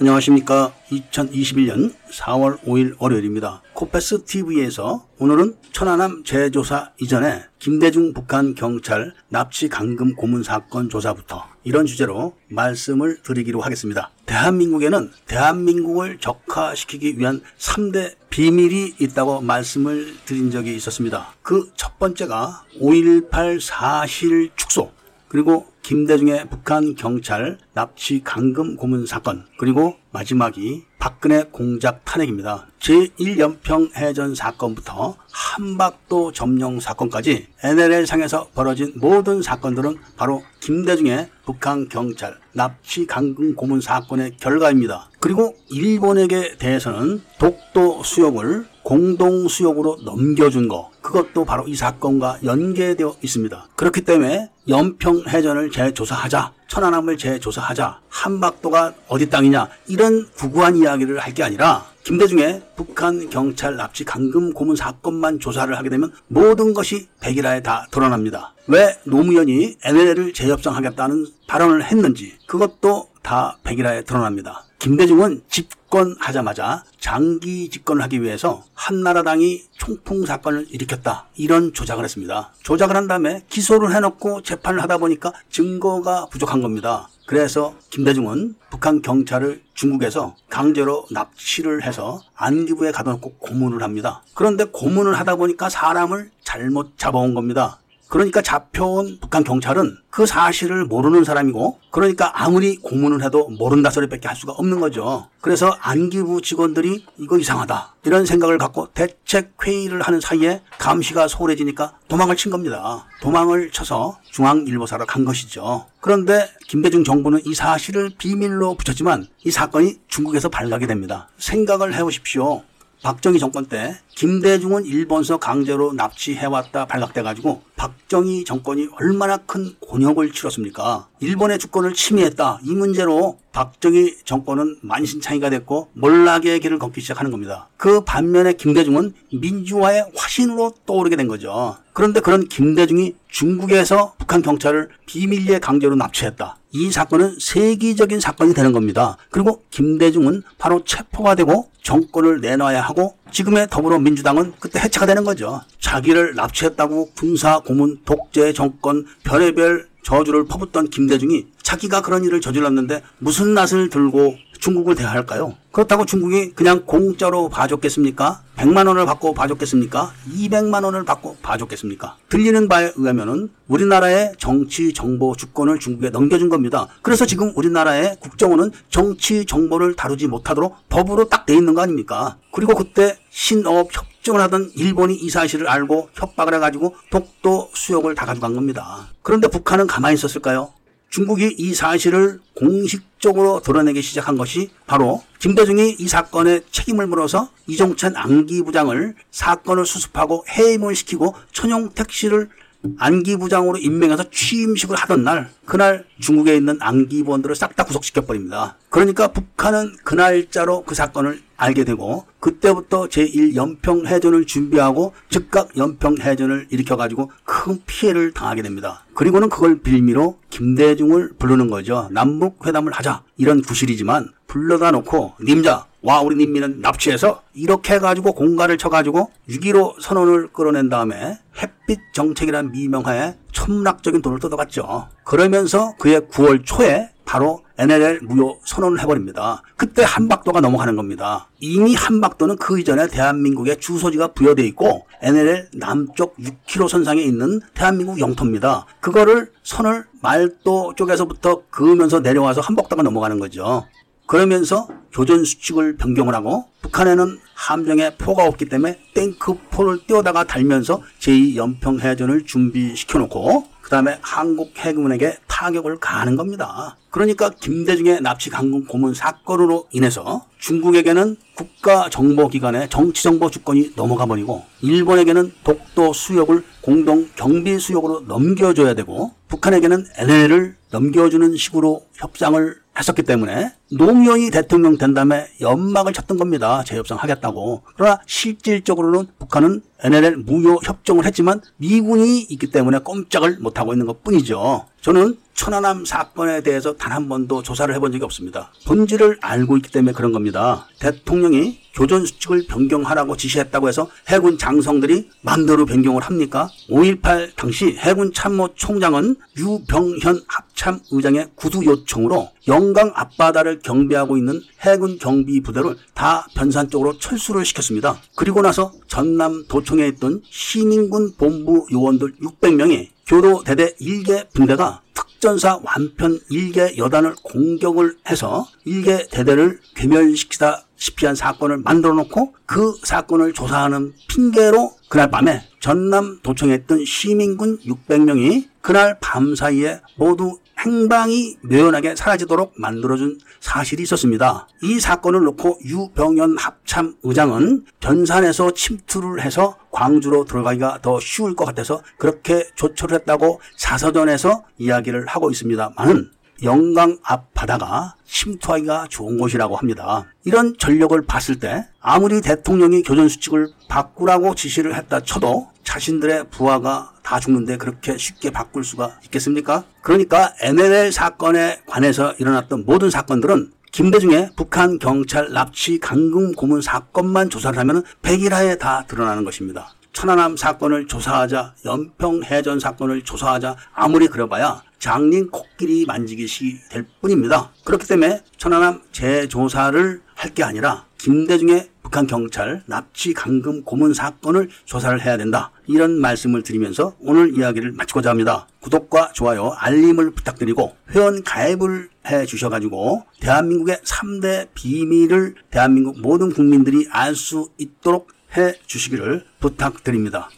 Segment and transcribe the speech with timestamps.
[0.00, 0.72] 안녕하십니까.
[0.92, 3.62] 2021년 4월 5일 월요일입니다.
[3.74, 11.84] 코패스 TV에서 오늘은 천안함 재조사 이전에 김대중 북한 경찰 납치 강금 고문 사건 조사부터 이런
[11.84, 14.12] 주제로 말씀을 드리기로 하겠습니다.
[14.26, 21.34] 대한민국에는 대한민국을 적화시키기 위한 3대 비밀이 있다고 말씀을 드린 적이 있었습니다.
[21.42, 24.92] 그 첫 번째가 5.18 사실 축소
[25.26, 32.66] 그리고 김대중의 북한 경찰 납치 강금 고문 사건 그리고 마지막이 박근혜 공작 탄핵입니다.
[32.78, 42.36] 제1연평 해전 사건부터 한박도 점령 사건까지 NLL 상에서 벌어진 모든 사건들은 바로 김대중의 북한 경찰
[42.52, 45.08] 납치 강금 고문 사건의 결과입니다.
[45.20, 53.68] 그리고 일본에게 대해서는 독도 수역을 공동 수역으로 넘겨준 거 그것도 바로 이 사건과 연계되어 있습니다.
[53.76, 61.42] 그렇기 때문에 연평 해전을 재조사하자 천안함을 재조사하자 한박도가 어디 땅이냐 이런 구구한 이야기를 할 게
[61.42, 67.86] 아니라 김대중의 북한 경찰 납치 강금 고문 사건만 조사를 하게 되면 모든 것이 백일화에 다
[67.90, 68.54] 드러납니다.
[68.68, 74.64] 왜 노무현이 NLL을 재협상하겠다는 발언을 했는지 그것도 다 백일화에 드러납니다.
[74.78, 81.26] 김대중은 집 권하자마자 장기 집권을 하기 위해서 한나라당이 총풍 사건을 일으켰다.
[81.34, 82.52] 이런 조작을 했습니다.
[82.62, 87.08] 조작을 한 다음에 기소를 해놓고 재판을 하다 보니까 증거가 부족한 겁니다.
[87.26, 94.22] 그래서 김대중은 북한 경찰을 중국에서 강제로 납치를 해서 안기부에 가둬놓고 고문을 합니다.
[94.32, 97.80] 그런데 고문을 하다 보니까 사람을 잘못 잡아온 겁니다.
[98.08, 104.36] 그러니까 잡혀온 북한 경찰은 그 사실을 모르는 사람이고 그러니까 아무리 고문을 해도 모른다 소리밖에 할
[104.36, 105.28] 수가 없는 거죠.
[105.40, 112.36] 그래서 안기부 직원들이 이거 이상하다 이런 생각을 갖고 대책 회의를 하는 사이에 감시가 소홀해지니까 도망을
[112.36, 113.06] 친 겁니다.
[113.20, 115.86] 도망을 쳐서 중앙일보사로 간 것이죠.
[116.00, 121.28] 그런데 김대중 정부는 이 사실을 비밀로 붙였지만 이 사건이 중국에서 발각이 됩니다.
[121.38, 122.62] 생각을 해보십시오.
[123.02, 131.06] 박정희 정권 때 김대중은 일본서 강제로 납치해왔다 발각돼가지고 박정희 정권이 얼마나 큰 곤욕을 치렀습니까?
[131.20, 132.60] 일본의 주권을 침해했다.
[132.64, 137.68] 이 문제로 박정희 정권은 만신창이가 됐고 몰락의 길을 걷기 시작하는 겁니다.
[137.76, 141.76] 그 반면에 김대중은 민주화의 화신으로 떠오르게 된 거죠.
[141.92, 146.57] 그런데 그런 김대중이 중국에서 북한 경찰을 비밀리에 강제로 납치했다.
[146.70, 149.16] 이 사건은 세계적인 사건이 되는 겁니다.
[149.30, 155.62] 그리고 김대중은 바로 체포가 되고 정권을 내놔야 하고 지금의 더불어민주당은 그때 해체가 되는 거죠.
[155.80, 163.54] 자기를 납치했다고 군사 고문 독재 정권 별의별 저주를 퍼붓던 김대중이 자기가 그런 일을 저질렀는데 무슨
[163.54, 165.54] 낯을 들고 중국을 대할까요?
[165.70, 168.42] 그렇다고 중국이 그냥 공짜로 봐줬겠습니까?
[168.58, 170.12] 100만 원을 받고 봐줬겠습니까?
[170.36, 172.16] 200만 원을 받고 봐줬겠습니까?
[172.28, 176.88] 들리는 바에 의하면은 우리나라의 정치 정보 주권을 중국에 넘겨준 겁니다.
[177.02, 182.36] 그래서 지금 우리나라의 국정원은 정치 정보를 다루지 못하도록 법으로 딱 돼 있는 거 아닙니까?
[182.52, 188.54] 그리고 그때 신업 협정을 하던 일본이 이 사실을 알고 협박을 해가지고 독도 수역을 다 가져간
[188.54, 189.08] 겁니다.
[189.22, 190.74] 그런데 북한은 가만히 있었을까요?
[191.08, 198.16] 중국이 이 사실을 공식 적으로 드러내기 시작한 것이 바로 김대중이 이 사건에 책임을 물어서 이종찬
[198.16, 202.48] 안기부장을 사건을 수습하고 해임을 시키고 천용택 씨를
[202.96, 208.76] 안기부장으로 임명해서 취임식을 하던 날 그날 중국에 있는 안기부원들을 싹 다 구속시켜 버립니다.
[208.90, 217.82] 그러니까 북한은 그 날짜로 그 사건을 알게 되고 그때부터 제1연평해전을 준비하고 즉각 연평해전을 일으켜가지고 큰
[217.84, 219.04] 피해를 당하게 됩니다.
[219.14, 222.08] 그리고는 그걸 빌미로 김대중을 부르는 거죠.
[222.12, 229.30] 남북회담을 하자 이런 구실이지만 불러다 놓고 님자 와 우리 님미는 납치해서 이렇게 해가지고 공갈을 쳐가지고
[229.48, 235.08] 6.15 선언을 끌어낸 다음에 햇빛 정책이라는 미명하에 천문학적인 돈을 뜯어갔죠.
[235.24, 239.62] 그러면서 그의 9월 초에 바로 NLL 무효 선언을 해버립니다.
[239.76, 241.50] 그때 한박도가 넘어가는 겁니다.
[241.60, 248.86] 이미 한박도는 그 이전에 대한민국의 주소지가 부여돼 있고 NLL 남쪽 6km 선상에 있는 대한민국 영토입니다.
[249.00, 253.84] 그거를 선을 말도 쪽에서부터 그으면서 내려와서 한박도가 넘어가는 거죠.
[254.24, 262.46] 그러면서 교전 수칙을 변경을 하고 북한에는 함정에 포가 없기 때문에 탱크 포를 띄워다가 달면서 제2연평해전을
[262.46, 266.98] 준비시켜 놓고 그 다음에 한국 해군에게 타격을 가하는 겁니다.
[267.08, 276.12] 그러니까 김대중의 납치 강금 고문 사건으로 인해서 중국에게는 국가정보기관의 정치정보 주권이 넘어가 버리고 일본에게는 독도
[276.12, 284.98] 수역을 공동 경비 수역으로 넘겨줘야 되고 북한에게는 NLL을 넘겨주는 식으로 협상을 했었기 때문에 노무현이 대통령
[284.98, 286.82] 된 다음에 연막을 쳤던 겁니다.
[286.84, 287.82] 재협상하겠다고.
[287.96, 294.86] 그러나 실질적으로는 북한은 NLL 무효 협정을 했지만 미군이 있기 때문에 꼼짝을 못하고 있는 것 뿐이죠.
[295.00, 298.70] 저는 천안함 사건에 대해서 단 한 번도 조사를 해본 적이 없습니다.
[298.86, 300.86] 본질을 알고 있기 때문에 그런 겁니다.
[301.00, 306.70] 대통령이 교전 수칙을 변경하라고 지시했다고 해서 해군 장성들이 마음대로 변경을 합니까?
[306.88, 315.18] 5.18 당시 해군 참모 총장은 유병현 합참 의장의 구두 요청으로 영강 앞바다를 경비하고 있는 해군
[315.18, 318.20] 경비 부대를 다 변산 쪽으로 철수를 시켰습니다.
[318.36, 325.78] 그리고 나서 전남 도청에 있던 시민군 본부 요원들 600명이 교도 대대 1개 분대가 특 전사
[325.84, 334.14] 완편 1개 여단을 공격을 해서 1개 대대를 괴멸시키다시피 한 사건을 만들어 놓고 그 사건을 조사하는
[334.28, 342.74] 핑계로 그날 밤에 전남 도청에 있던 시민군 600명이 그날 밤 사이에 모두 행방이 묘연하게 사라지도록
[342.76, 344.68] 만들어준 사실이 있었습니다.
[344.82, 352.02] 이 사건을 놓고 유병현 합참 의장은 변산에서 침투를 해서 광주로 들어가기가 더 쉬울 것 같아서
[352.16, 356.30] 그렇게 조처를 했다고 사서전에서 이야기를 하고 있습니다만은
[356.62, 360.26] 영강 앞 바다가 침투하기가 좋은 곳이라고 합니다.
[360.44, 367.40] 이런 전력을 봤을 때 아무리 대통령이 교전 수칙을 바꾸라고 지시를 했다 쳐도 자신들의 부하가 다
[367.40, 369.84] 죽는데 그렇게 쉽게 바꿀 수가 있겠습니까?
[370.02, 377.78] 그러니까 NLL 사건에 관해서 일어났던 모든 사건들은 김대중의 북한 경찰 납치 강금 고문 사건만 조사를
[377.78, 379.94] 하면 100일 하에 다 드러나는 것입니다.
[380.12, 387.70] 천안함 사건을 조사하자, 연평 해전 사건을 조사하자 아무리 그려봐야 장님 코끼리 만지기시 될 뿐입니다.
[387.84, 395.20] 그렇기 때문에 천안함 재조사를 할 게 아니라 김대중의 북한 경찰 납치 강금 고문 사건을 조사를
[395.24, 395.72] 해야 된다.
[395.86, 398.68] 이런 말씀을 드리면서 오늘 이야기를 마치고자 합니다.
[398.80, 407.34] 구독과 좋아요, 알림을 부탁드리고 회원 가입을 해 주셔가지고 대한민국의 3대 비밀을 대한민국 모든 국민들이 알
[407.34, 410.48] 수 있도록 해 주시기를 부탁드립니다.